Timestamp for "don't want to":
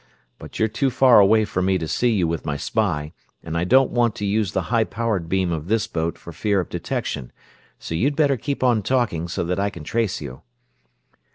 3.65-4.25